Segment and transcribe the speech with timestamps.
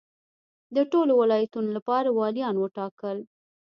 [0.75, 3.17] د ټولو ولایتونو لپاره والیان وټاکل.